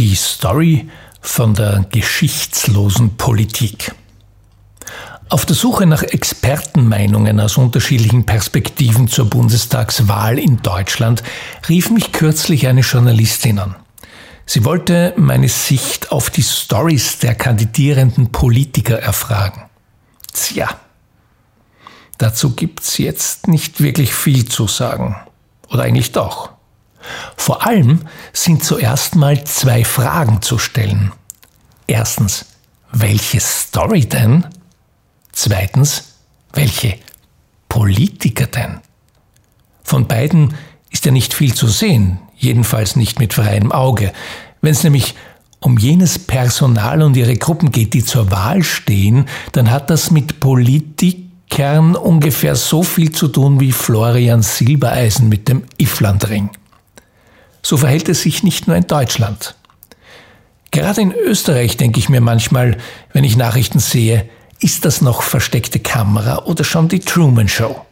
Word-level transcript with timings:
Die 0.00 0.14
Story 0.14 0.88
von 1.20 1.52
der 1.52 1.84
geschichtslosen 1.92 3.18
Politik. 3.18 3.94
Auf 5.28 5.44
der 5.44 5.54
Suche 5.54 5.84
nach 5.84 6.02
Expertenmeinungen 6.02 7.38
aus 7.38 7.58
unterschiedlichen 7.58 8.24
Perspektiven 8.24 9.08
zur 9.08 9.28
Bundestagswahl 9.28 10.38
in 10.38 10.62
Deutschland 10.62 11.22
rief 11.68 11.90
mich 11.90 12.12
kürzlich 12.12 12.66
eine 12.66 12.80
Journalistin 12.80 13.58
an. 13.58 13.76
Sie 14.46 14.64
wollte 14.64 15.12
meine 15.18 15.50
Sicht 15.50 16.10
auf 16.12 16.30
die 16.30 16.44
Stories 16.44 17.18
der 17.18 17.34
kandidierenden 17.34 18.32
Politiker 18.32 18.98
erfragen. 18.98 19.64
Tja, 20.32 20.80
dazu 22.16 22.56
gibt's 22.56 22.96
jetzt 22.96 23.48
nicht 23.48 23.82
wirklich 23.82 24.14
viel 24.14 24.46
zu 24.46 24.66
sagen. 24.66 25.16
Oder 25.68 25.82
eigentlich 25.82 26.12
doch. 26.12 26.52
Vor 27.36 27.66
allem 27.66 28.00
sind 28.32 28.64
zuerst 28.64 29.16
mal 29.16 29.44
zwei 29.44 29.84
Fragen 29.84 30.42
zu 30.42 30.58
stellen. 30.58 31.12
Erstens, 31.86 32.46
welche 32.92 33.40
Story 33.40 34.06
denn? 34.06 34.46
Zweitens, 35.32 36.14
welche 36.52 36.98
Politiker 37.68 38.46
denn? 38.46 38.80
Von 39.82 40.06
beiden 40.06 40.54
ist 40.90 41.04
ja 41.04 41.12
nicht 41.12 41.34
viel 41.34 41.54
zu 41.54 41.68
sehen, 41.68 42.18
jedenfalls 42.36 42.96
nicht 42.96 43.18
mit 43.18 43.34
freiem 43.34 43.72
Auge. 43.72 44.12
Wenn 44.60 44.72
es 44.72 44.84
nämlich 44.84 45.14
um 45.60 45.78
jenes 45.78 46.18
Personal 46.18 47.02
und 47.02 47.16
ihre 47.16 47.36
Gruppen 47.36 47.70
geht, 47.70 47.94
die 47.94 48.04
zur 48.04 48.30
Wahl 48.30 48.62
stehen, 48.62 49.26
dann 49.52 49.70
hat 49.70 49.90
das 49.90 50.10
mit 50.10 50.40
Politikern 50.40 51.96
ungefähr 51.96 52.56
so 52.56 52.82
viel 52.82 53.12
zu 53.12 53.28
tun 53.28 53.60
wie 53.60 53.72
Florian 53.72 54.42
Silbereisen 54.42 55.28
mit 55.28 55.48
dem 55.48 55.62
Iflandring. 55.78 56.50
So 57.62 57.76
verhält 57.76 58.08
es 58.08 58.22
sich 58.22 58.42
nicht 58.42 58.66
nur 58.66 58.76
in 58.76 58.86
Deutschland. 58.86 59.54
Gerade 60.70 61.00
in 61.00 61.12
Österreich 61.12 61.76
denke 61.76 61.98
ich 61.98 62.08
mir 62.08 62.20
manchmal, 62.20 62.78
wenn 63.12 63.24
ich 63.24 63.36
Nachrichten 63.36 63.80
sehe, 63.80 64.28
ist 64.60 64.84
das 64.84 65.00
noch 65.00 65.22
versteckte 65.22 65.80
Kamera 65.80 66.44
oder 66.44 66.64
schon 66.64 66.88
die 66.88 67.00
Truman 67.00 67.48
Show? 67.48 67.84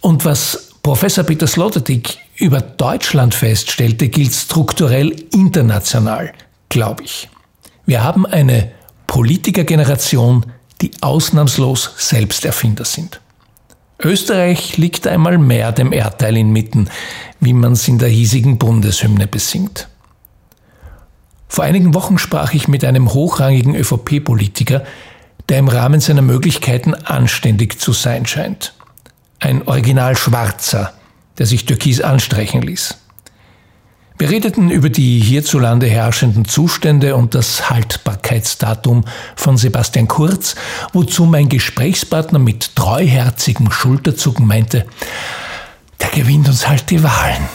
Und 0.00 0.24
was 0.24 0.68
Professor 0.82 1.24
Peter 1.24 1.48
Sloterdijk 1.48 2.16
über 2.36 2.60
Deutschland 2.60 3.34
feststellte, 3.34 4.08
gilt 4.08 4.32
strukturell 4.32 5.10
international, 5.32 6.32
glaube 6.68 7.02
ich. 7.02 7.28
Wir 7.86 8.04
haben 8.04 8.24
eine 8.24 8.70
Politikergeneration, 9.06 10.46
die 10.80 10.90
ausnahmslos 11.00 11.90
Selbsterfinder 11.96 12.84
sind. 12.84 13.20
Österreich 14.02 14.76
liegt 14.76 15.06
einmal 15.06 15.38
mehr 15.38 15.72
dem 15.72 15.92
Erdteil 15.92 16.36
inmitten, 16.36 16.90
wie 17.40 17.52
man 17.52 17.72
es 17.72 17.88
in 17.88 17.98
der 17.98 18.08
hiesigen 18.08 18.58
Bundeshymne 18.58 19.26
besingt. 19.26 19.88
Vor 21.48 21.64
einigen 21.64 21.94
Wochen 21.94 22.18
sprach 22.18 22.52
ich 22.52 22.68
mit 22.68 22.84
einem 22.84 23.14
hochrangigen 23.14 23.74
ÖVP-Politiker, 23.74 24.84
der 25.48 25.58
im 25.58 25.68
Rahmen 25.68 26.00
seiner 26.00 26.22
Möglichkeiten 26.22 26.94
anständig 26.94 27.78
zu 27.78 27.92
sein 27.92 28.26
scheint. 28.26 28.74
Ein 29.38 29.66
Original 29.66 30.16
Schwarzer, 30.16 30.92
der 31.38 31.46
sich 31.46 31.64
türkis 31.64 32.00
anstreichen 32.00 32.62
ließ. 32.62 32.98
Wir 34.18 34.30
redeten 34.30 34.70
über 34.70 34.88
die 34.88 35.20
hierzulande 35.20 35.86
herrschenden 35.86 36.46
Zustände 36.46 37.16
und 37.16 37.34
das 37.34 37.68
Haltbarkeitsdatum 37.68 39.04
von 39.34 39.58
Sebastian 39.58 40.08
Kurz, 40.08 40.54
wozu 40.94 41.26
mein 41.26 41.50
Gesprächspartner 41.50 42.38
mit 42.38 42.74
treuherzigem 42.76 43.70
Schulterzucken 43.70 44.46
meinte, 44.46 44.86
der 46.00 46.08
gewinnt 46.08 46.48
uns 46.48 46.66
halt 46.66 46.88
die 46.88 47.02
Wahlen. 47.02 47.46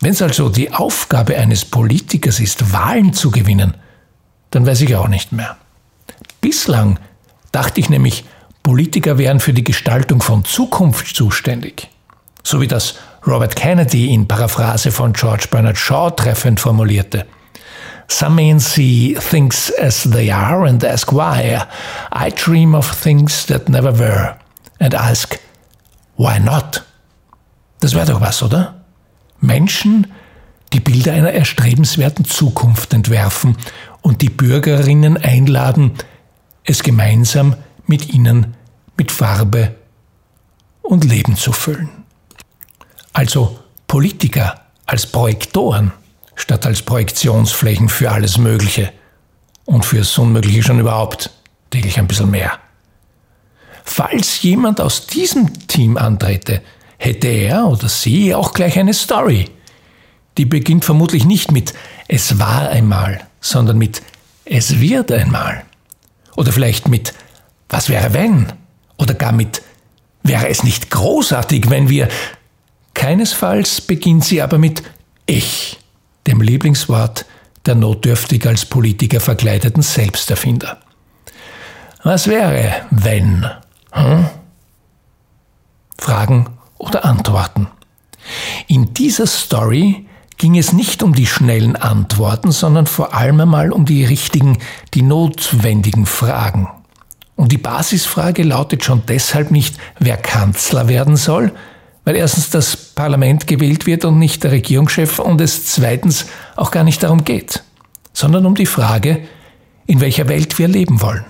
Wenn 0.00 0.10
es 0.10 0.20
also 0.22 0.48
die 0.48 0.72
Aufgabe 0.72 1.36
eines 1.36 1.64
Politikers 1.64 2.40
ist, 2.40 2.72
Wahlen 2.72 3.12
zu 3.12 3.30
gewinnen, 3.30 3.74
dann 4.50 4.66
weiß 4.66 4.80
ich 4.80 4.96
auch 4.96 5.08
nicht 5.08 5.30
mehr. 5.30 5.56
Bislang 6.40 6.98
dachte 7.52 7.78
ich 7.78 7.88
nämlich, 7.88 8.24
Politiker 8.64 9.16
wären 9.16 9.38
für 9.38 9.52
die 9.52 9.64
Gestaltung 9.64 10.22
von 10.22 10.44
Zukunft 10.44 11.14
zuständig 11.14 11.88
so 12.46 12.60
wie 12.60 12.68
das 12.68 12.94
Robert 13.26 13.56
Kennedy 13.56 14.14
in 14.14 14.28
Paraphrase 14.28 14.92
von 14.92 15.12
George 15.12 15.48
Bernard 15.50 15.76
Shaw 15.76 16.10
treffend 16.10 16.60
formulierte. 16.60 17.26
Some 18.08 18.36
men 18.36 18.60
see 18.60 19.16
things 19.16 19.72
as 19.72 20.04
they 20.04 20.30
are 20.30 20.64
and 20.64 20.84
ask 20.84 21.10
why. 21.12 21.66
I 22.12 22.30
dream 22.30 22.76
of 22.76 22.88
things 22.88 23.46
that 23.46 23.68
never 23.68 23.98
were 23.98 24.36
and 24.78 24.94
ask 24.94 25.40
why 26.16 26.38
not. 26.38 26.84
Das 27.80 27.94
wäre 27.94 28.06
doch 28.06 28.20
was, 28.20 28.44
oder? 28.44 28.84
Menschen, 29.40 30.06
die 30.72 30.80
Bilder 30.80 31.12
einer 31.12 31.32
erstrebenswerten 31.32 32.26
Zukunft 32.26 32.94
entwerfen 32.94 33.56
und 34.02 34.22
die 34.22 34.30
Bürgerinnen 34.30 35.16
einladen, 35.16 35.92
es 36.62 36.84
gemeinsam 36.84 37.56
mit 37.86 38.14
ihnen 38.14 38.54
mit 38.96 39.10
Farbe 39.10 39.74
und 40.82 41.04
Leben 41.04 41.36
zu 41.36 41.50
füllen 41.50 42.05
also 43.16 43.58
Politiker 43.86 44.60
als 44.84 45.06
Projektoren 45.06 45.92
statt 46.34 46.66
als 46.66 46.82
Projektionsflächen 46.82 47.88
für 47.88 48.12
alles 48.12 48.36
Mögliche 48.36 48.92
und 49.64 49.86
fürs 49.86 50.16
Unmögliche 50.18 50.62
schon 50.62 50.78
überhaupt 50.78 51.30
täglich 51.70 51.98
ein 51.98 52.06
bisschen 52.06 52.30
mehr. 52.30 52.58
Falls 53.84 54.42
jemand 54.42 54.82
aus 54.82 55.06
diesem 55.06 55.66
Team 55.66 55.96
antrete, 55.96 56.60
hätte 56.98 57.28
er 57.28 57.66
oder 57.66 57.88
sie 57.88 58.34
auch 58.34 58.52
gleich 58.52 58.78
eine 58.78 58.92
Story. 58.92 59.48
Die 60.36 60.44
beginnt 60.44 60.84
vermutlich 60.84 61.24
nicht 61.24 61.50
mit 61.52 61.72
Es 62.08 62.38
war 62.38 62.68
einmal, 62.68 63.26
sondern 63.40 63.78
mit 63.78 64.02
Es 64.44 64.78
wird 64.78 65.10
einmal. 65.10 65.64
Oder 66.36 66.52
vielleicht 66.52 66.88
mit 66.88 67.14
Was 67.70 67.88
wäre 67.88 68.12
wenn? 68.12 68.52
Oder 68.98 69.14
gar 69.14 69.32
mit 69.32 69.62
Wäre 70.22 70.48
es 70.48 70.64
nicht 70.64 70.90
großartig, 70.90 71.70
wenn 71.70 71.88
wir 71.88 72.08
Keinesfalls 72.96 73.82
beginnt 73.82 74.24
sie 74.24 74.40
aber 74.40 74.56
mit 74.56 74.82
Ich, 75.26 75.78
dem 76.26 76.40
Lieblingswort 76.40 77.26
der 77.66 77.74
notdürftig 77.74 78.46
als 78.46 78.64
Politiker 78.64 79.20
verkleideten 79.20 79.82
Selbsterfinder. 79.82 80.78
Was 82.02 82.26
wäre, 82.26 82.74
wenn? 82.90 83.46
Hm? 83.92 84.26
Fragen 85.98 86.48
oder 86.78 87.04
Antworten? 87.04 87.68
In 88.66 88.94
dieser 88.94 89.26
Story 89.26 90.06
ging 90.38 90.56
es 90.56 90.72
nicht 90.72 91.02
um 91.02 91.14
die 91.14 91.26
schnellen 91.26 91.76
Antworten, 91.76 92.50
sondern 92.50 92.86
vor 92.86 93.12
allem 93.12 93.40
einmal 93.40 93.72
um 93.72 93.84
die 93.84 94.06
richtigen, 94.06 94.58
die 94.94 95.02
notwendigen 95.02 96.06
Fragen. 96.06 96.68
Und 97.34 97.52
die 97.52 97.58
Basisfrage 97.58 98.42
lautet 98.42 98.84
schon 98.84 99.02
deshalb 99.06 99.50
nicht, 99.50 99.76
wer 99.98 100.16
Kanzler 100.16 100.88
werden 100.88 101.16
soll, 101.16 101.52
weil 102.06 102.16
erstens 102.16 102.50
das 102.50 102.76
Parlament 102.76 103.48
gewählt 103.48 103.84
wird 103.84 104.04
und 104.04 104.18
nicht 104.18 104.44
der 104.44 104.52
Regierungschef 104.52 105.18
und 105.18 105.40
es 105.40 105.66
zweitens 105.66 106.26
auch 106.54 106.70
gar 106.70 106.84
nicht 106.84 107.02
darum 107.02 107.24
geht, 107.24 107.64
sondern 108.12 108.46
um 108.46 108.54
die 108.54 108.64
Frage, 108.64 109.22
in 109.86 110.00
welcher 110.00 110.28
Welt 110.28 110.56
wir 110.58 110.68
leben 110.68 111.02
wollen. 111.02 111.24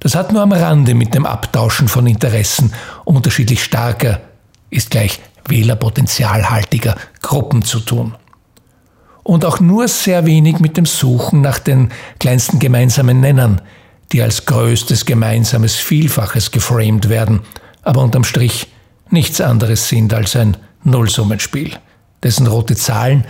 Das 0.00 0.14
hat 0.14 0.32
nur 0.32 0.40
am 0.40 0.52
Rande 0.52 0.94
mit 0.94 1.14
dem 1.14 1.26
Abtauschen 1.26 1.88
von 1.88 2.06
Interessen 2.06 2.72
unterschiedlich 3.04 3.62
starker, 3.62 4.22
ist 4.70 4.90
gleich 4.90 5.20
wählerpotenzialhaltiger 5.46 6.96
Gruppen 7.20 7.62
zu 7.62 7.80
tun. 7.80 8.14
Und 9.22 9.44
auch 9.44 9.60
nur 9.60 9.86
sehr 9.88 10.24
wenig 10.24 10.60
mit 10.60 10.78
dem 10.78 10.86
Suchen 10.86 11.42
nach 11.42 11.58
den 11.58 11.90
kleinsten 12.18 12.58
gemeinsamen 12.58 13.20
Nennern, 13.20 13.60
die 14.12 14.22
als 14.22 14.46
größtes 14.46 15.04
gemeinsames 15.04 15.74
Vielfaches 15.74 16.50
geframed 16.50 17.10
werden, 17.10 17.40
aber 17.82 18.00
unterm 18.02 18.24
Strich 18.24 18.68
nichts 19.14 19.40
anderes 19.40 19.88
sind 19.88 20.12
als 20.12 20.36
ein 20.36 20.58
Nullsummenspiel, 20.82 21.72
dessen 22.22 22.46
rote 22.46 22.76
Zahlen 22.76 23.24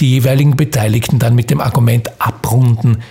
die 0.00 0.10
jeweiligen 0.10 0.56
Beteiligten 0.56 1.18
dann 1.18 1.34
mit 1.34 1.50
dem 1.50 1.60
Argument 1.60 2.20
abrunden, 2.20 3.02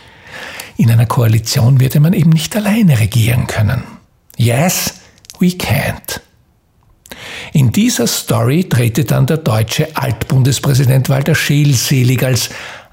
in 0.78 0.92
einer 0.92 1.06
Koalition 1.06 1.80
würde 1.80 2.00
man 2.00 2.14
eben 2.14 2.32
nicht 2.32 2.56
alleine 2.56 3.00
regieren 3.00 3.48
können. 3.48 3.84
Yes, 4.38 4.96
we 5.40 5.48
can't. 5.48 6.22
In 7.54 7.72
dieser 7.72 8.08
Story 8.08 8.64
trete 8.68 9.04
dann 9.04 9.28
der 9.28 9.38
deutsche 9.38 9.96
Altbundespräsident 9.96 11.10
Walter 11.10 11.36
Scheel 11.36 11.74
selig 11.74 12.24
als 12.24 12.50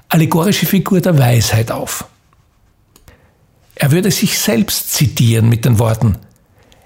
allegorische 0.07 0.65
Figur 0.65 1.01
der 1.01 1.17
Weisheit 1.17 1.71
auf. 1.71 2.05
Er 3.75 3.91
würde 3.91 4.11
sich 4.11 4.37
selbst 4.37 4.93
zitieren 4.93 5.49
mit 5.49 5.65
den 5.65 5.79
Worten 5.79 6.17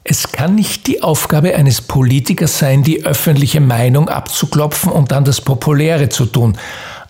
es 0.04 0.32
kann 0.32 0.56
nicht 0.56 0.88
die 0.88 1.02
Aufgabe 1.02 1.56
eines 1.56 1.82
Politikers 1.82 2.60
sein, 2.60 2.84
die 2.84 3.06
öffentliche 3.06 3.62
Meinung 3.62 4.10
abzuklopfen 4.10 4.92
und 4.92 5.12
dann 5.12 5.24
das 5.24 5.40
Populäre 5.40 6.10
zu 6.10 6.26
tun. 6.26 6.58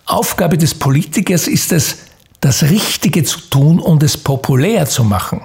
Aufgabe 0.05 0.57
des 0.57 0.75
Politikers 0.75 1.47
ist 1.47 1.71
es, 1.71 1.97
das 2.39 2.63
Richtige 2.63 3.23
zu 3.23 3.39
tun 3.39 3.79
und 3.79 4.03
es 4.03 4.17
populär 4.17 4.85
zu 4.85 5.03
machen. 5.03 5.41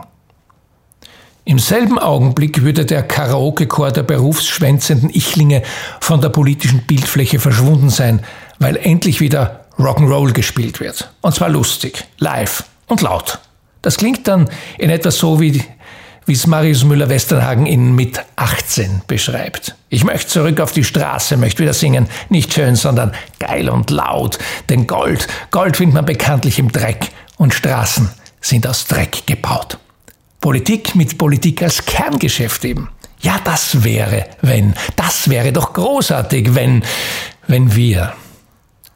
Im 1.44 1.58
selben 1.58 1.98
Augenblick 1.98 2.62
würde 2.62 2.84
der 2.84 3.02
Karaoke-Chor 3.02 3.92
der 3.92 4.02
berufsschwänzenden 4.02 5.08
Ichlinge 5.08 5.62
von 6.00 6.20
der 6.20 6.28
politischen 6.28 6.82
Bildfläche 6.86 7.38
verschwunden 7.38 7.88
sein, 7.88 8.20
weil 8.58 8.76
endlich 8.76 9.20
wieder 9.20 9.64
Rock'n'Roll 9.78 10.32
gespielt 10.32 10.80
wird. 10.80 11.10
Und 11.22 11.34
zwar 11.34 11.48
lustig, 11.48 12.04
live 12.18 12.64
und 12.88 13.00
laut. 13.00 13.38
Das 13.80 13.96
klingt 13.96 14.28
dann 14.28 14.50
in 14.76 14.90
etwa 14.90 15.10
so 15.10 15.40
wie 15.40 15.64
wie 16.28 16.34
es 16.34 16.46
Marius 16.46 16.84
Müller-Westernhagen 16.84 17.64
in 17.64 17.94
Mit 17.94 18.22
18 18.36 19.02
beschreibt. 19.06 19.74
Ich 19.88 20.04
möchte 20.04 20.28
zurück 20.28 20.60
auf 20.60 20.72
die 20.72 20.84
Straße, 20.84 21.38
möchte 21.38 21.62
wieder 21.62 21.72
singen, 21.72 22.06
nicht 22.28 22.52
schön, 22.52 22.76
sondern 22.76 23.12
geil 23.38 23.70
und 23.70 23.90
laut. 23.90 24.38
Denn 24.68 24.86
Gold, 24.86 25.26
Gold 25.50 25.78
findet 25.78 25.94
man 25.94 26.04
bekanntlich 26.04 26.58
im 26.58 26.70
Dreck 26.70 27.08
und 27.38 27.54
Straßen 27.54 28.10
sind 28.42 28.66
aus 28.66 28.86
Dreck 28.86 29.26
gebaut. 29.26 29.78
Politik 30.40 30.94
mit 30.94 31.16
Politik 31.16 31.62
als 31.62 31.86
Kerngeschäft 31.86 32.62
eben. 32.66 32.90
Ja, 33.20 33.40
das 33.42 33.82
wäre, 33.82 34.26
wenn, 34.42 34.74
das 34.96 35.30
wäre 35.30 35.52
doch 35.52 35.72
großartig, 35.72 36.54
wenn, 36.54 36.84
wenn 37.46 37.74
wir. 37.74 38.12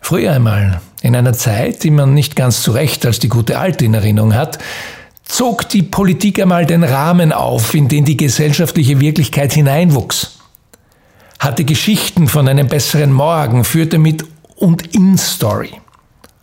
Früher 0.03 0.33
einmal, 0.33 0.83
in 1.01 1.17
einer 1.17 1.33
Zeit, 1.33 1.83
die 1.83 1.91
man 1.91 2.13
nicht 2.13 2.37
ganz 2.37 2.63
zu 2.63 2.73
Recht 2.73 3.07
als 3.07 3.19
die 3.21 3.29
gute 3.29 3.59
Alte 3.59 3.87
in 3.87 3.95
Erinnerung 3.95 4.35
hat, 4.35 4.59
zog 5.25 5.69
die 5.69 5.83
Politik 5.83 6.41
einmal 6.41 6.67
den 6.67 6.85
Rahmen 6.85 7.33
auf, 7.33 7.75
in 7.75 7.89
den 7.89 8.05
die 8.05 8.17
gesellschaftliche 8.17 9.01
Wirklichkeit 9.01 9.53
hineinwuchs, 9.53 10.39
hatte 11.39 11.65
Geschichten 11.65 12.29
von 12.29 12.49
einem 12.49 12.69
besseren 12.69 13.13
Morgen, 13.13 13.65
führte 13.65 13.99
mit 13.99 14.25
und 14.57 14.95
in 14.95 15.19
Story. 15.19 15.73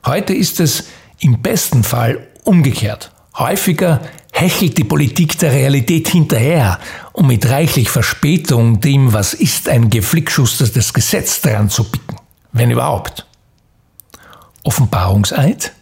Heute 0.05 0.33
ist 0.33 0.59
es 0.59 0.85
im 1.19 1.41
besten 1.41 1.83
Fall 1.83 2.27
umgekehrt. 2.43 3.11
Häufiger 3.37 4.01
hechelt 4.31 4.77
die 4.77 4.83
Politik 4.83 5.37
der 5.39 5.51
Realität 5.51 6.07
hinterher, 6.07 6.79
um 7.13 7.27
mit 7.27 7.49
reichlich 7.49 7.89
Verspätung 7.89 8.81
dem, 8.81 9.13
was 9.13 9.33
ist, 9.33 9.69
ein 9.69 9.89
geflickschustertes 9.89 10.93
Gesetz 10.93 11.41
dran 11.41 11.69
zu 11.69 11.83
picken, 11.85 12.17
wenn 12.51 12.71
überhaupt. 12.71 13.25
Offenbarungseid? 14.63 15.73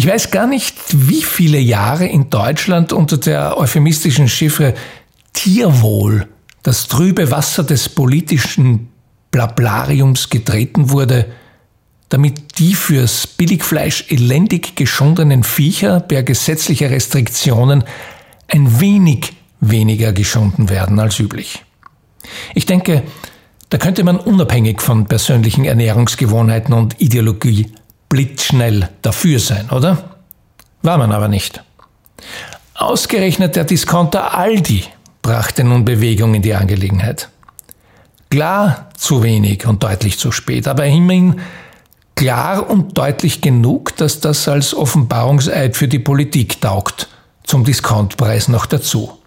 Ich 0.00 0.06
weiß 0.06 0.30
gar 0.30 0.46
nicht, 0.46 0.76
wie 0.92 1.22
viele 1.22 1.58
Jahre 1.58 2.06
in 2.06 2.30
Deutschland 2.30 2.94
unter 2.94 3.18
der 3.18 3.58
euphemistischen 3.58 4.28
Chiffre 4.28 4.72
Tierwohl 5.34 6.26
das 6.62 6.88
trübe 6.88 7.30
Wasser 7.30 7.64
des 7.64 7.90
politischen 7.90 8.88
Blablariums 9.30 10.30
getreten 10.30 10.88
wurde, 10.88 11.26
damit 12.08 12.58
die 12.58 12.74
fürs 12.74 13.26
Billigfleisch 13.26 14.06
elendig 14.08 14.74
geschundenen 14.74 15.44
Viecher 15.44 16.00
per 16.00 16.22
gesetzlicher 16.22 16.88
Restriktionen 16.88 17.84
ein 18.48 18.80
wenig 18.80 19.34
weniger 19.60 20.14
geschunden 20.14 20.70
werden 20.70 20.98
als 20.98 21.20
üblich. 21.20 21.62
Ich 22.54 22.64
denke, 22.64 23.02
da 23.68 23.76
könnte 23.76 24.02
man 24.02 24.16
unabhängig 24.16 24.80
von 24.80 25.04
persönlichen 25.04 25.66
Ernährungsgewohnheiten 25.66 26.72
und 26.72 27.02
Ideologie 27.02 27.66
blitzschnell 28.10 28.90
dafür 29.00 29.38
sein, 29.38 29.70
oder? 29.70 30.16
War 30.82 30.98
man 30.98 31.12
aber 31.12 31.28
nicht. 31.28 31.62
Ausgerechnet 32.74 33.56
der 33.56 33.64
Discounter 33.64 34.36
Aldi 34.36 34.84
brachte 35.22 35.64
nun 35.64 35.86
Bewegung 35.86 36.34
in 36.34 36.42
die 36.42 36.54
Angelegenheit. 36.54 37.30
Klar 38.28 38.90
zu 38.96 39.22
wenig 39.22 39.66
und 39.66 39.82
deutlich 39.82 40.18
zu 40.18 40.32
spät, 40.32 40.68
aber 40.68 40.84
immerhin 40.84 41.40
klar 42.14 42.68
und 42.68 42.98
deutlich 42.98 43.40
genug, 43.40 43.96
dass 43.96 44.20
das 44.20 44.46
als 44.48 44.74
Offenbarungseid 44.74 45.76
für 45.76 45.88
die 45.88 45.98
Politik 45.98 46.60
taugt, 46.60 47.08
zum 47.44 47.64
Discountpreis 47.64 48.48
noch 48.48 48.66
dazu. 48.66 49.19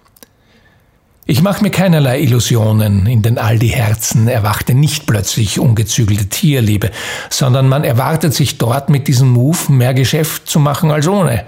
Ich 1.25 1.41
mache 1.41 1.63
mir 1.63 1.71
keinerlei 1.71 2.19
Illusionen, 2.19 3.05
in 3.05 3.21
den 3.21 3.37
Aldi-Herzen 3.37 4.27
erwachte 4.27 4.73
nicht 4.73 5.05
plötzlich 5.05 5.57
ungezügelte 5.57 6.27
Tierliebe, 6.27 6.91
sondern 7.29 7.69
man 7.69 7.85
erwartet 7.85 8.33
sich 8.33 8.57
dort 8.57 8.89
mit 8.89 9.07
diesem 9.07 9.29
Move 9.29 9.71
mehr 9.71 9.93
Geschäft 9.93 10.49
zu 10.49 10.59
machen 10.59 10.91
als 10.91 11.07
ohne. 11.07 11.45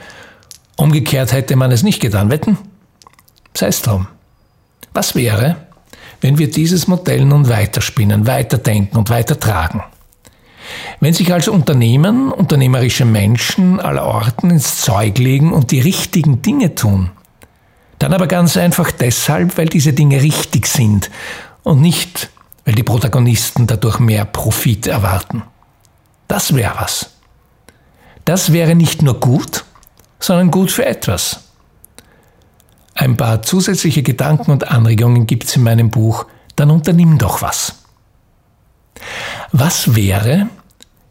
Umgekehrt 0.77 1.33
hätte 1.33 1.57
man 1.57 1.73
es 1.73 1.83
nicht 1.83 1.99
getan, 1.99 2.29
wetten? 2.29 2.57
Sei's 3.53 3.81
drum. 3.81 4.07
Was 4.93 5.13
wäre, 5.13 5.57
wenn 6.21 6.37
wir 6.37 6.49
dieses 6.49 6.87
Modell 6.87 7.25
nun 7.25 7.49
weiterspinnen, 7.49 8.27
weiterdenken 8.27 8.95
und 8.95 9.09
weitertragen? 9.09 9.83
Wenn 11.01 11.13
sich 11.13 11.33
also 11.33 11.51
Unternehmen, 11.51 12.31
unternehmerische 12.31 13.03
Menschen 13.03 13.81
aller 13.81 14.05
Orten 14.05 14.51
ins 14.51 14.79
Zeug 14.79 15.17
legen 15.17 15.51
und 15.51 15.71
die 15.71 15.81
richtigen 15.81 16.41
Dinge 16.41 16.75
tun, 16.75 17.11
dann 18.05 18.13
aber 18.13 18.27
ganz 18.27 18.55
einfach 18.55 18.91
deshalb, 18.91 19.57
weil 19.57 19.65
diese 19.65 19.91
Dinge 19.91 20.21
richtig 20.21 20.67
sind 20.67 21.09
und 21.63 21.81
nicht, 21.81 22.29
weil 22.63 22.75
die 22.75 22.83
Protagonisten 22.83 23.65
dadurch 23.65 23.97
mehr 23.97 24.25
Profit 24.25 24.85
erwarten. 24.85 25.41
Das 26.27 26.53
wäre 26.53 26.75
was. 26.77 27.09
Das 28.23 28.53
wäre 28.53 28.75
nicht 28.75 29.01
nur 29.01 29.19
gut, 29.19 29.65
sondern 30.19 30.51
gut 30.51 30.69
für 30.69 30.85
etwas. 30.85 31.45
Ein 32.93 33.17
paar 33.17 33.41
zusätzliche 33.41 34.03
Gedanken 34.03 34.51
und 34.51 34.67
Anregungen 34.67 35.25
gibt 35.25 35.45
es 35.45 35.55
in 35.55 35.63
meinem 35.63 35.89
Buch, 35.89 36.27
dann 36.55 36.69
unternimm 36.69 37.17
doch 37.17 37.41
was. 37.41 37.85
Was 39.51 39.95
wäre, 39.95 40.45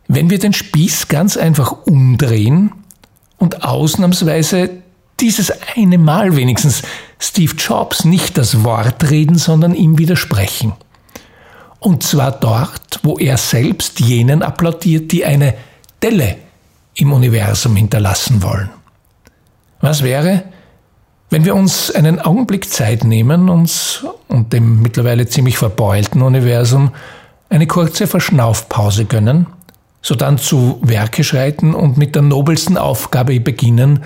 wenn 0.07 0.31
wir 0.31 0.39
den 0.39 0.53
Spieß 0.53 1.09
ganz 1.09 1.37
einfach 1.37 1.73
umdrehen 1.87 2.73
und 3.37 3.65
ausnahmsweise 3.65 4.84
dieses 5.21 5.53
eine 5.77 5.99
Mal 5.99 6.37
wenigstens 6.37 6.83
Steve 7.19 7.55
Jobs 7.57 8.05
nicht 8.05 8.37
das 8.37 8.65
Wort 8.65 9.11
reden, 9.11 9.39
sondern 9.39 9.75
ihm 9.75 9.99
widersprechen. 9.99 10.73
Und 11.81 12.03
zwar 12.03 12.33
dort, 12.33 13.01
wo 13.03 13.19
er 13.19 13.37
selbst 13.37 14.01
jenen 14.01 14.43
applaudiert, 14.43 15.13
die 15.13 15.25
eine 15.25 15.55
Delle 16.03 16.37
im 16.95 17.13
Universum 17.13 17.77
hinterlassen 17.77 18.43
wollen. 18.43 18.71
Was 19.81 20.03
wäre, 20.03 20.45
wenn 21.31 21.45
wir 21.45 21.55
uns 21.55 21.91
einen 21.91 22.21
Augenblick 22.21 22.71
Zeit 22.71 23.05
nehmen, 23.05 23.49
uns 23.49 24.05
und 24.29 24.53
dem 24.53 24.81
mittlerweile 24.83 25.27
ziemlich 25.27 25.59
verbeulten 25.59 26.23
Universum 26.23 26.93
eine 27.51 27.67
kurze 27.67 28.07
Verschnaufpause 28.07 29.05
gönnen, 29.05 29.47
sodann 30.01 30.39
zu 30.39 30.79
Werke 30.83 31.25
schreiten 31.25 31.75
und 31.75 31.99
mit 31.99 32.15
der 32.15 32.23
nobelsten 32.23 32.79
Aufgabe 32.79 33.41
beginnen, 33.41 34.05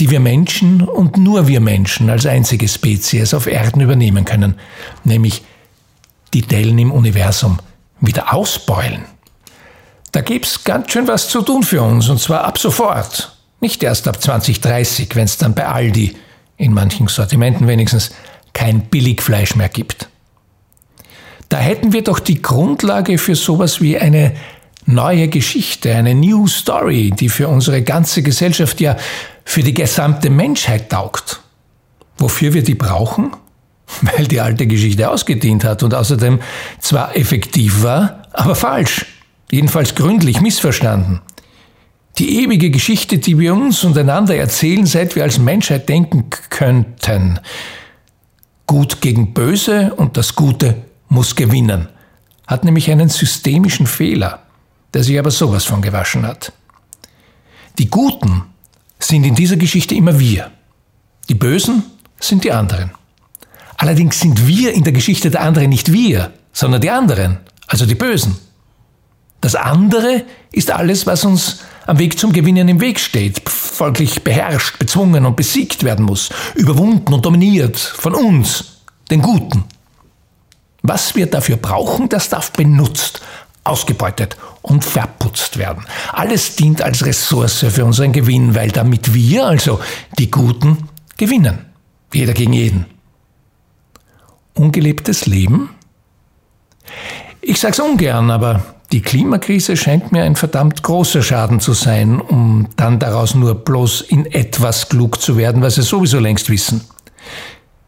die 0.00 0.10
wir 0.10 0.20
Menschen 0.20 0.82
und 0.82 1.16
nur 1.16 1.48
wir 1.48 1.60
Menschen 1.60 2.10
als 2.10 2.26
einzige 2.26 2.68
Spezies 2.68 3.34
auf 3.34 3.46
Erden 3.46 3.80
übernehmen 3.80 4.24
können, 4.24 4.56
nämlich 5.04 5.42
die 6.34 6.42
Dellen 6.42 6.78
im 6.78 6.92
Universum 6.92 7.58
wieder 8.00 8.34
ausbeulen. 8.34 9.04
Da 10.12 10.20
gibt's 10.20 10.64
ganz 10.64 10.92
schön 10.92 11.08
was 11.08 11.28
zu 11.28 11.42
tun 11.42 11.62
für 11.62 11.82
uns, 11.82 12.08
und 12.08 12.20
zwar 12.20 12.44
ab 12.44 12.58
sofort. 12.58 13.36
Nicht 13.60 13.82
erst 13.82 14.08
ab 14.08 14.20
2030, 14.20 15.14
wenn 15.14 15.24
es 15.24 15.38
dann 15.38 15.54
bei 15.54 15.66
Aldi, 15.66 16.16
in 16.56 16.74
manchen 16.74 17.08
Sortimenten 17.08 17.66
wenigstens, 17.66 18.10
kein 18.52 18.82
Billigfleisch 18.82 19.56
mehr 19.56 19.68
gibt. 19.68 20.08
Da 21.48 21.58
hätten 21.58 21.92
wir 21.92 22.02
doch 22.02 22.18
die 22.18 22.42
Grundlage 22.42 23.18
für 23.18 23.34
sowas 23.34 23.80
wie 23.80 23.98
eine 23.98 24.34
neue 24.86 25.28
Geschichte, 25.28 25.94
eine 25.94 26.14
New 26.14 26.46
Story, 26.46 27.10
die 27.10 27.28
für 27.28 27.48
unsere 27.48 27.82
ganze 27.82 28.22
Gesellschaft 28.22 28.80
ja 28.80 28.96
für 29.44 29.62
die 29.62 29.74
gesamte 29.74 30.30
Menschheit 30.30 30.90
taugt. 30.90 31.40
Wofür 32.18 32.54
wir 32.54 32.62
die 32.62 32.74
brauchen? 32.74 33.32
Weil 34.02 34.26
die 34.26 34.40
alte 34.40 34.66
Geschichte 34.66 35.10
ausgedient 35.10 35.64
hat 35.64 35.82
und 35.82 35.94
außerdem 35.94 36.40
zwar 36.80 37.16
effektiv 37.16 37.82
war, 37.82 38.22
aber 38.32 38.54
falsch. 38.54 39.06
Jedenfalls 39.50 39.94
gründlich 39.94 40.40
missverstanden. 40.40 41.20
Die 42.18 42.42
ewige 42.42 42.70
Geschichte, 42.70 43.18
die 43.18 43.38
wir 43.38 43.54
uns 43.54 43.84
und 43.84 43.96
einander 43.96 44.36
erzählen, 44.36 44.86
seit 44.86 45.16
wir 45.16 45.22
als 45.22 45.38
Menschheit 45.38 45.88
denken 45.88 46.26
könnten. 46.50 47.40
Gut 48.66 49.00
gegen 49.00 49.34
Böse 49.34 49.94
und 49.94 50.16
das 50.16 50.34
Gute 50.34 50.76
muss 51.08 51.36
gewinnen. 51.36 51.88
Hat 52.46 52.64
nämlich 52.64 52.90
einen 52.90 53.08
systemischen 53.08 53.86
Fehler, 53.86 54.42
der 54.94 55.02
sich 55.02 55.18
aber 55.18 55.30
sowas 55.30 55.64
von 55.64 55.82
gewaschen 55.82 56.26
hat. 56.26 56.52
Die 57.78 57.88
Guten 57.88 58.42
sind 58.98 59.24
in 59.24 59.34
dieser 59.34 59.56
Geschichte 59.56 59.94
immer 59.94 60.18
wir. 60.18 60.50
Die 61.28 61.34
Bösen 61.34 61.84
sind 62.20 62.44
die 62.44 62.52
anderen. 62.52 62.90
Allerdings 63.76 64.20
sind 64.20 64.46
wir 64.46 64.72
in 64.72 64.84
der 64.84 64.92
Geschichte 64.92 65.30
der 65.30 65.40
anderen 65.40 65.70
nicht 65.70 65.92
wir, 65.92 66.32
sondern 66.52 66.80
die 66.80 66.90
anderen, 66.90 67.38
also 67.66 67.86
die 67.86 67.94
Bösen. 67.94 68.36
Das 69.40 69.56
andere 69.56 70.22
ist 70.52 70.70
alles, 70.70 71.06
was 71.06 71.24
uns 71.24 71.60
am 71.86 71.98
Weg 71.98 72.18
zum 72.18 72.32
Gewinnen 72.32 72.68
im 72.68 72.80
Weg 72.80 73.00
steht, 73.00 73.48
folglich 73.48 74.22
beherrscht, 74.22 74.78
bezwungen 74.78 75.26
und 75.26 75.36
besiegt 75.36 75.82
werden 75.82 76.04
muss, 76.04 76.30
überwunden 76.54 77.12
und 77.12 77.24
dominiert 77.24 77.76
von 77.76 78.14
uns, 78.14 78.82
den 79.10 79.20
Guten. 79.20 79.64
Was 80.82 81.16
wir 81.16 81.26
dafür 81.26 81.56
brauchen, 81.56 82.08
das 82.08 82.28
darf 82.28 82.52
benutzt, 82.52 83.20
ausgebeutet 83.64 84.36
und 84.60 84.84
verputzt 84.84 85.58
werden. 85.58 85.84
Alles 86.12 86.56
dient 86.56 86.82
als 86.82 87.04
Ressource 87.04 87.64
für 87.68 87.84
unseren 87.84 88.12
Gewinn, 88.12 88.54
weil 88.54 88.70
damit 88.70 89.14
wir, 89.14 89.46
also 89.46 89.80
die 90.18 90.30
Guten, 90.30 90.88
gewinnen. 91.16 91.66
Jeder 92.12 92.32
gegen 92.32 92.52
jeden. 92.52 92.86
Ungelebtes 94.54 95.26
Leben? 95.26 95.70
Ich 97.40 97.60
sag's 97.60 97.80
ungern, 97.80 98.30
aber 98.30 98.62
Die 98.92 99.00
Klimakrise 99.00 99.74
scheint 99.74 100.12
mir 100.12 100.22
ein 100.24 100.36
verdammt 100.36 100.82
großer 100.82 101.22
Schaden 101.22 101.60
zu 101.60 101.72
sein, 101.72 102.20
um 102.20 102.68
dann 102.76 102.98
daraus 102.98 103.34
nur 103.34 103.54
bloß 103.54 104.02
in 104.02 104.26
etwas 104.26 104.90
klug 104.90 105.18
zu 105.22 105.38
werden, 105.38 105.62
was 105.62 105.78
wir 105.78 105.84
sowieso 105.84 106.18
längst 106.18 106.50
wissen. 106.50 106.82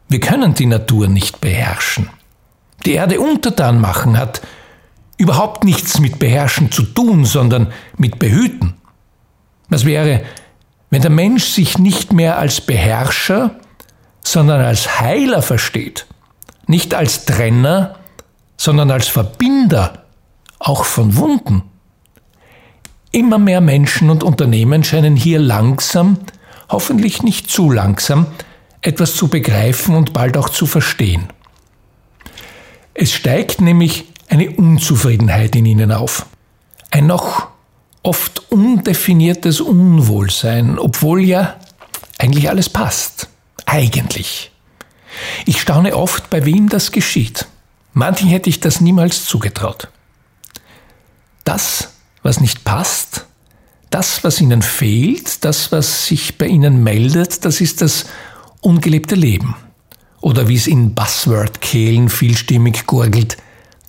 Wir 0.09 0.21
können 0.21 0.55
die 0.55 0.65
Natur 0.65 1.07
nicht 1.09 1.43
beherrschen. 1.43 2.09
Die 2.87 2.93
Erde 2.93 3.21
untertan 3.21 3.83
machen 3.83 4.17
hat 4.17 4.41
überhaupt 5.17 5.65
nichts 5.65 6.01
mit 6.01 6.19
beherrschen 6.19 6.73
zu 6.73 6.83
tun, 6.83 7.25
sondern 7.25 7.73
mit 7.97 8.19
behüten. 8.19 8.75
Was 9.69 9.85
wäre, 9.85 10.23
wenn 10.91 11.03
der 11.03 11.11
Mensch 11.11 11.45
sich 11.45 11.79
nicht 11.79 12.13
mehr 12.13 12.39
als 12.39 12.61
Beherrscher, 12.61 13.59
sondern 14.23 14.61
als 14.61 15.01
Heiler 15.01 15.43
versteht, 15.43 16.07
nicht 16.67 16.95
als 16.95 17.25
Trenner, 17.25 17.97
sondern 18.57 18.91
als 18.91 19.09
Verbinder, 19.09 20.05
auch 20.59 20.85
von 20.85 21.17
Wunden. 21.17 21.63
Immer 23.11 23.39
mehr 23.39 23.61
Menschen 23.61 24.11
und 24.11 24.25
Unternehmen 24.25 24.83
scheinen 24.83 25.15
hier 25.15 25.39
langsam, 25.39 26.19
hoffentlich 26.69 27.23
nicht 27.23 27.51
zu 27.51 27.71
langsam, 27.71 28.27
etwas 28.81 29.15
zu 29.15 29.29
begreifen 29.29 29.95
und 29.95 30.13
bald 30.13 30.37
auch 30.37 30.49
zu 30.49 30.67
verstehen. 30.67 31.29
Es 32.95 33.13
steigt 33.13 33.61
nämlich 33.61 34.14
eine 34.35 34.51
Unzufriedenheit 34.51 35.55
in 35.55 35.65
ihnen 35.65 35.93
auf. 35.93 36.27
Ein 36.91 37.07
noch 37.07 37.47
oft 38.03 38.51
undefiniertes 38.51 39.61
Unwohlsein, 39.61 40.79
obwohl 40.79 41.23
ja 41.23 41.57
eigentlich 42.19 42.51
alles 42.51 42.69
passt. 42.69 43.29
Eigentlich. 43.65 44.51
Ich 45.47 45.61
staune 45.61 45.97
oft, 45.97 46.31
bei 46.31 46.45
wem 46.45 46.69
das 46.69 46.91
geschieht. 46.91 47.47
Manchen 47.93 48.29
hätte 48.29 48.51
ich 48.51 48.59
das 48.59 48.81
niemals 48.81 49.25
zugetraut. 49.25 49.89
Das, 51.45 51.91
was 52.23 52.41
nicht 52.41 52.65
passt, 52.65 53.27
das, 53.91 54.25
was 54.25 54.41
ihnen 54.41 54.63
fehlt, 54.63 55.45
das, 55.45 55.71
was 55.71 56.07
sich 56.07 56.39
bei 56.39 56.47
ihnen 56.47 56.83
meldet, 56.83 57.45
das 57.45 57.61
ist 57.61 57.81
das 57.81 58.07
ungelebte 58.61 59.15
Leben. 59.15 59.55
Oder 60.21 60.49
wie 60.49 60.57
es 60.57 60.67
in 60.67 60.95
Buzzword-Kehlen 60.95 62.09
vielstimmig 62.09 62.87
gurgelt, 62.87 63.37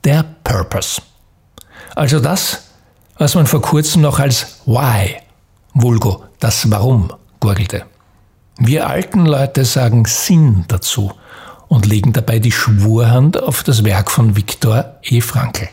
der 0.06 0.24
Purpose. 0.44 1.02
Also 1.96 2.20
das, 2.20 2.70
was 3.18 3.36
man 3.36 3.48
vor 3.48 3.62
kurzem 3.62 4.02
noch 4.04 4.20
als 4.20 4.62
Why, 4.66 5.18
vulgo, 5.74 6.26
das 6.40 6.70
Warum, 6.70 7.12
gurgelte. 7.40 7.86
Wir 8.58 8.88
alten 8.88 9.26
Leute 9.26 9.66
sagen 9.66 10.06
Sinn 10.06 10.66
dazu 10.68 11.12
und 11.68 11.86
legen 11.86 12.14
dabei 12.14 12.40
die 12.40 12.52
Schwurhand 12.52 13.42
auf 13.42 13.64
das 13.64 13.84
Werk 13.84 14.12
von 14.12 14.36
Viktor 14.36 14.98
E. 15.02 15.20
Frankl. 15.20 15.68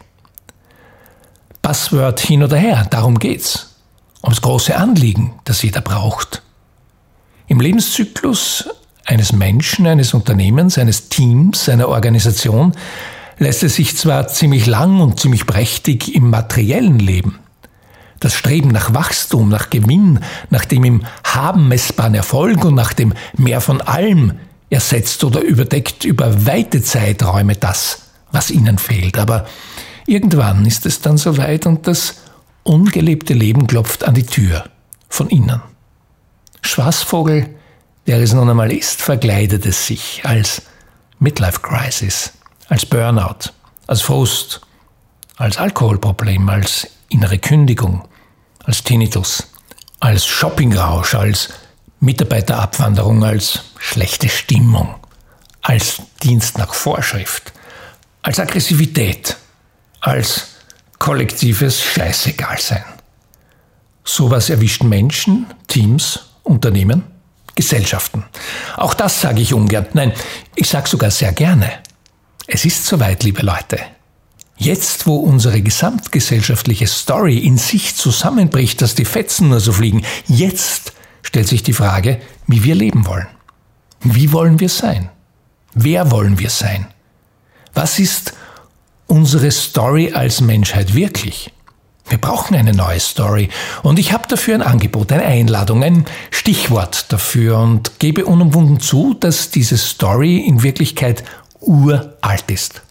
Passwort 1.60 2.18
hin 2.20 2.42
oder 2.42 2.56
her, 2.56 2.86
darum 2.90 3.18
geht's. 3.18 3.76
Ums 4.22 4.40
große 4.40 4.74
Anliegen, 4.74 5.34
das 5.44 5.62
jeder 5.62 5.80
braucht. 5.80 6.42
Im 7.46 7.60
Lebenszyklus 7.60 8.68
eines 9.04 9.32
Menschen, 9.32 9.86
eines 9.86 10.14
Unternehmens, 10.14 10.78
eines 10.78 11.08
Teams, 11.08 11.68
einer 11.68 11.88
Organisation 11.88 12.72
lässt 13.38 13.62
es 13.62 13.76
sich 13.76 13.96
zwar 13.96 14.28
ziemlich 14.28 14.66
lang 14.66 15.00
und 15.00 15.20
ziemlich 15.20 15.46
prächtig 15.46 16.14
im 16.14 16.30
materiellen 16.30 16.98
Leben, 16.98 17.38
das 18.20 18.34
Streben 18.34 18.68
nach 18.68 18.94
Wachstum, 18.94 19.48
nach 19.48 19.70
Gewinn, 19.70 20.20
nach 20.50 20.64
dem 20.64 20.84
im 20.84 21.02
Haben 21.24 21.68
messbaren 21.68 22.14
Erfolg 22.14 22.64
und 22.64 22.74
nach 22.74 22.92
dem 22.92 23.14
Mehr 23.36 23.60
von 23.60 23.80
allem 23.80 24.34
ersetzt 24.70 25.24
oder 25.24 25.40
überdeckt 25.40 26.04
über 26.04 26.46
weite 26.46 26.82
Zeiträume 26.82 27.56
das, 27.56 28.10
was 28.30 28.50
ihnen 28.50 28.78
fehlt. 28.78 29.18
Aber 29.18 29.46
irgendwann 30.06 30.64
ist 30.64 30.86
es 30.86 31.00
dann 31.00 31.18
soweit 31.18 31.66
und 31.66 31.86
das 31.86 32.22
ungelebte 32.62 33.34
Leben 33.34 33.66
klopft 33.66 34.04
an 34.04 34.14
die 34.14 34.26
Tür 34.26 34.64
von 35.08 35.28
innen. 35.28 35.60
Schwarzvogel, 36.62 37.48
der 38.06 38.20
es 38.20 38.32
nun 38.32 38.48
einmal 38.48 38.72
ist, 38.72 39.02
verkleidet 39.02 39.66
es 39.66 39.86
sich 39.86 40.22
als 40.24 40.62
Midlife 41.18 41.60
Crisis 41.60 42.32
als 42.72 42.86
Burnout, 42.86 43.52
als 43.86 44.00
Frust, 44.00 44.62
als 45.36 45.58
Alkoholproblem, 45.58 46.48
als 46.48 46.88
innere 47.10 47.38
Kündigung, 47.38 48.08
als 48.64 48.82
Tinnitus, 48.82 49.46
als 50.00 50.24
Shoppingrausch, 50.24 51.14
als 51.14 51.50
Mitarbeiterabwanderung, 52.00 53.24
als 53.24 53.60
schlechte 53.78 54.30
Stimmung, 54.30 54.94
als 55.60 56.00
Dienst 56.22 56.56
nach 56.56 56.72
Vorschrift, 56.72 57.52
als 58.22 58.40
Aggressivität, 58.40 59.36
als 60.00 60.46
kollektives 60.98 61.82
Scheißegalsein. 61.82 62.84
Sowas 64.02 64.48
erwischt 64.48 64.82
Menschen, 64.82 65.44
Teams, 65.66 66.20
Unternehmen, 66.42 67.04
Gesellschaften. 67.54 68.24
Auch 68.78 68.94
das 68.94 69.20
sage 69.20 69.42
ich 69.42 69.52
ungern. 69.52 69.88
Nein, 69.92 70.14
ich 70.54 70.70
sage 70.70 70.88
sogar 70.88 71.10
sehr 71.10 71.32
gerne. 71.34 71.82
Es 72.46 72.64
ist 72.64 72.86
soweit, 72.86 73.22
liebe 73.22 73.42
Leute. 73.42 73.78
Jetzt, 74.56 75.06
wo 75.06 75.16
unsere 75.16 75.60
gesamtgesellschaftliche 75.62 76.86
Story 76.86 77.38
in 77.38 77.58
sich 77.58 77.96
zusammenbricht, 77.96 78.82
dass 78.82 78.94
die 78.94 79.04
Fetzen 79.04 79.48
nur 79.48 79.60
so 79.60 79.72
fliegen, 79.72 80.04
jetzt 80.26 80.92
stellt 81.22 81.48
sich 81.48 81.62
die 81.62 81.72
Frage, 81.72 82.20
wie 82.46 82.64
wir 82.64 82.74
leben 82.74 83.06
wollen. 83.06 83.28
Wie 84.02 84.32
wollen 84.32 84.60
wir 84.60 84.68
sein? 84.68 85.08
Wer 85.74 86.10
wollen 86.10 86.38
wir 86.38 86.50
sein? 86.50 86.86
Was 87.74 87.98
ist 87.98 88.34
unsere 89.06 89.50
Story 89.50 90.12
als 90.12 90.40
Menschheit 90.40 90.94
wirklich? 90.94 91.52
Wir 92.08 92.18
brauchen 92.18 92.54
eine 92.56 92.74
neue 92.74 93.00
Story 93.00 93.48
und 93.82 93.98
ich 93.98 94.12
habe 94.12 94.28
dafür 94.28 94.56
ein 94.56 94.62
Angebot, 94.62 95.12
eine 95.12 95.24
Einladung, 95.24 95.82
ein 95.82 96.04
Stichwort 96.30 97.10
dafür 97.12 97.58
und 97.58 98.00
gebe 98.00 98.26
unumwunden 98.26 98.80
zu, 98.80 99.14
dass 99.14 99.50
diese 99.50 99.78
Story 99.78 100.38
in 100.38 100.62
Wirklichkeit 100.62 101.24
uralt 101.62 102.50
ist. 102.50 102.82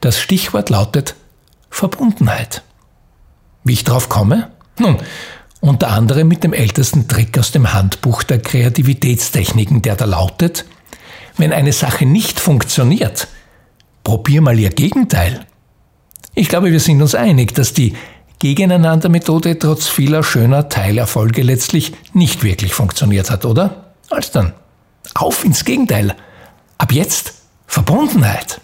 Das 0.00 0.20
Stichwort 0.20 0.70
lautet 0.70 1.14
Verbundenheit. 1.70 2.62
Wie 3.64 3.72
ich 3.72 3.84
drauf 3.84 4.08
komme? 4.08 4.50
Nun, 4.78 4.98
unter 5.60 5.90
anderem 5.90 6.28
mit 6.28 6.44
dem 6.44 6.52
ältesten 6.52 7.08
Trick 7.08 7.38
aus 7.38 7.52
dem 7.52 7.72
Handbuch 7.72 8.22
der 8.24 8.40
Kreativitätstechniken, 8.40 9.80
der 9.80 9.96
da 9.96 10.04
lautet, 10.04 10.64
wenn 11.36 11.52
eine 11.52 11.72
Sache 11.72 12.04
nicht 12.04 12.40
funktioniert, 12.40 13.28
probier 14.04 14.42
mal 14.42 14.58
ihr 14.58 14.70
Gegenteil. 14.70 15.46
Ich 16.34 16.48
glaube, 16.48 16.72
wir 16.72 16.80
sind 16.80 17.00
uns 17.00 17.14
einig, 17.14 17.54
dass 17.54 17.74
die 17.74 17.94
Gegeneinander-Methode 18.40 19.58
trotz 19.58 19.86
vieler 19.86 20.24
schöner 20.24 20.68
Teilerfolge 20.68 21.42
letztlich 21.42 21.92
nicht 22.12 22.42
wirklich 22.42 22.74
funktioniert 22.74 23.30
hat, 23.30 23.44
oder? 23.44 23.94
Als 24.10 24.32
dann. 24.32 24.52
Auf 25.14 25.44
ins 25.44 25.64
Gegenteil. 25.64 26.16
Ab 26.78 26.92
jetzt 26.92 27.41
Verbundenheit. 27.72 28.60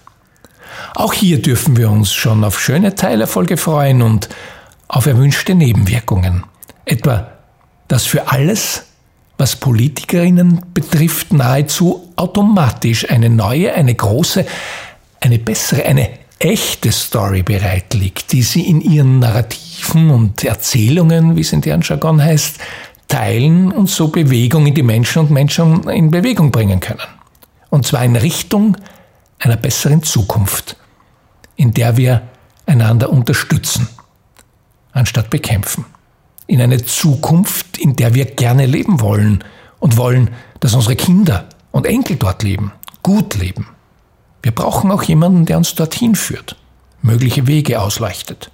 Auch 0.94 1.14
hier 1.14 1.40
dürfen 1.40 1.78
wir 1.78 1.90
uns 1.90 2.12
schon 2.12 2.44
auf 2.44 2.60
schöne 2.60 2.94
Teilerfolge 2.94 3.56
freuen 3.56 4.02
und 4.02 4.28
auf 4.86 5.06
erwünschte 5.06 5.54
Nebenwirkungen. 5.54 6.44
Etwa, 6.84 7.28
dass 7.88 8.04
für 8.04 8.30
alles, 8.30 8.84
was 9.38 9.56
Politikerinnen 9.56 10.60
betrifft, 10.74 11.32
nahezu 11.32 12.12
automatisch 12.16 13.08
eine 13.10 13.30
neue, 13.30 13.72
eine 13.72 13.94
große, 13.94 14.44
eine 15.20 15.38
bessere, 15.38 15.86
eine 15.86 16.10
echte 16.38 16.92
Story 16.92 17.42
bereit 17.42 17.94
liegt, 17.94 18.32
die 18.32 18.42
sie 18.42 18.68
in 18.68 18.82
ihren 18.82 19.20
Narrativen 19.20 20.10
und 20.10 20.44
Erzählungen, 20.44 21.34
wie 21.34 21.40
es 21.40 21.54
in 21.54 21.62
deren 21.62 21.80
Jargon 21.80 22.22
heißt, 22.22 22.58
teilen 23.08 23.72
und 23.72 23.88
so 23.88 24.08
Bewegung 24.08 24.66
in 24.66 24.74
die 24.74 24.82
Menschen 24.82 25.20
und 25.20 25.30
Menschen 25.30 25.88
in 25.88 26.10
Bewegung 26.10 26.50
bringen 26.50 26.80
können. 26.80 27.00
Und 27.70 27.86
zwar 27.86 28.04
in 28.04 28.16
Richtung 28.16 28.76
einer 29.38 29.56
besseren 29.56 30.02
Zukunft, 30.02 30.76
in 31.56 31.72
der 31.74 31.96
wir 31.96 32.22
einander 32.66 33.10
unterstützen, 33.10 33.88
anstatt 34.92 35.30
bekämpfen. 35.30 35.84
In 36.46 36.60
eine 36.60 36.84
Zukunft, 36.84 37.78
in 37.78 37.96
der 37.96 38.14
wir 38.14 38.24
gerne 38.24 38.66
leben 38.66 39.00
wollen 39.00 39.44
und 39.80 39.96
wollen, 39.96 40.30
dass 40.60 40.74
unsere 40.74 40.96
Kinder 40.96 41.48
und 41.70 41.86
Enkel 41.86 42.16
dort 42.16 42.42
leben, 42.42 42.72
gut 43.02 43.34
leben. 43.34 43.68
Wir 44.42 44.52
brauchen 44.52 44.90
auch 44.90 45.02
jemanden, 45.02 45.46
der 45.46 45.58
uns 45.58 45.74
dorthin 45.74 46.14
führt, 46.14 46.56
mögliche 47.02 47.46
Wege 47.46 47.80
ausleuchtet. 47.80 48.50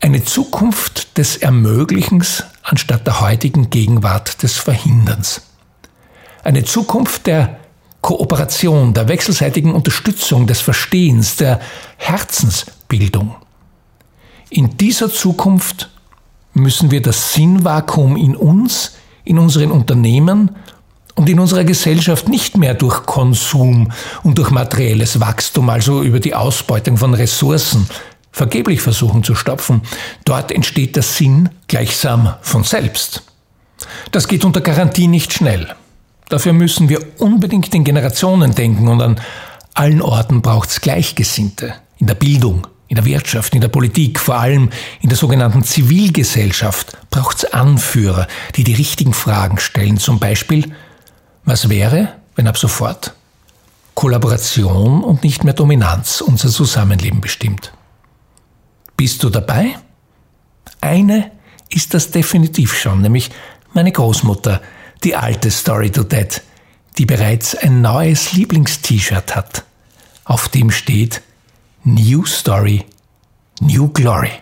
Eine 0.00 0.24
Zukunft 0.24 1.16
des 1.18 1.36
Ermöglichens 1.36 2.44
anstatt 2.62 3.06
der 3.06 3.20
heutigen 3.20 3.70
Gegenwart 3.70 4.42
des 4.42 4.56
Verhinderns. 4.56 5.42
Eine 6.42 6.64
Zukunft 6.64 7.26
der 7.26 7.58
Kooperation, 8.02 8.92
der 8.92 9.08
wechselseitigen 9.08 9.72
Unterstützung, 9.72 10.46
des 10.46 10.60
Verstehens, 10.60 11.36
der 11.36 11.60
Herzensbildung. 11.96 13.36
In 14.50 14.76
dieser 14.76 15.10
Zukunft 15.10 15.88
müssen 16.52 16.90
wir 16.90 17.00
das 17.00 17.32
Sinnvakuum 17.32 18.16
in 18.16 18.36
uns, 18.36 18.92
in 19.24 19.38
unseren 19.38 19.70
Unternehmen 19.70 20.50
und 21.14 21.28
in 21.28 21.38
unserer 21.40 21.64
Gesellschaft 21.64 22.28
nicht 22.28 22.56
mehr 22.56 22.74
durch 22.74 23.06
Konsum 23.06 23.92
und 24.22 24.36
durch 24.36 24.50
materielles 24.50 25.20
Wachstum, 25.20 25.70
also 25.70 26.02
über 26.02 26.20
die 26.20 26.34
Ausbeutung 26.34 26.96
von 26.96 27.14
Ressourcen, 27.14 27.88
vergeblich 28.32 28.80
versuchen 28.80 29.22
zu 29.22 29.34
stopfen, 29.34 29.82
dort 30.24 30.50
entsteht 30.50 30.96
der 30.96 31.02
Sinn 31.02 31.50
gleichsam 31.68 32.34
von 32.40 32.64
selbst. 32.64 33.22
Das 34.10 34.26
geht 34.26 34.44
unter 34.44 34.60
Garantie 34.60 35.06
nicht 35.06 35.32
schnell. 35.32 35.74
Dafür 36.32 36.54
müssen 36.54 36.88
wir 36.88 37.20
unbedingt 37.20 37.74
in 37.74 37.84
Generationen 37.84 38.54
denken 38.54 38.88
und 38.88 39.02
an 39.02 39.20
allen 39.74 40.00
Orten 40.00 40.40
braucht 40.40 40.70
es 40.70 40.80
Gleichgesinnte. 40.80 41.74
In 41.98 42.06
der 42.06 42.14
Bildung, 42.14 42.66
in 42.88 42.94
der 42.94 43.04
Wirtschaft, 43.04 43.54
in 43.54 43.60
der 43.60 43.68
Politik, 43.68 44.18
vor 44.18 44.36
allem 44.36 44.70
in 45.02 45.10
der 45.10 45.18
sogenannten 45.18 45.62
Zivilgesellschaft 45.62 46.96
braucht 47.10 47.36
es 47.36 47.52
Anführer, 47.52 48.28
die 48.56 48.64
die 48.64 48.72
richtigen 48.72 49.12
Fragen 49.12 49.58
stellen. 49.58 49.98
Zum 49.98 50.20
Beispiel, 50.20 50.74
was 51.44 51.68
wäre, 51.68 52.14
wenn 52.34 52.48
ab 52.48 52.56
sofort 52.56 53.12
Kollaboration 53.92 55.04
und 55.04 55.24
nicht 55.24 55.44
mehr 55.44 55.52
Dominanz 55.52 56.22
unser 56.22 56.48
Zusammenleben 56.48 57.20
bestimmt? 57.20 57.74
Bist 58.96 59.22
du 59.22 59.28
dabei? 59.28 59.76
Eine 60.80 61.30
ist 61.68 61.92
das 61.92 62.10
definitiv 62.10 62.74
schon, 62.74 63.02
nämlich 63.02 63.30
meine 63.74 63.92
Großmutter, 63.92 64.62
die 65.04 65.16
alte 65.16 65.50
Story 65.50 65.90
to 65.90 66.02
Dead, 66.02 66.42
die 66.98 67.06
bereits 67.06 67.54
ein 67.54 67.80
neues 67.80 68.32
Lieblingst-T-Shirt 68.32 69.34
hat, 69.34 69.64
auf 70.24 70.48
dem 70.48 70.70
steht 70.70 71.22
New 71.84 72.24
Story, 72.24 72.84
New 73.60 73.88
Glory. 73.88 74.41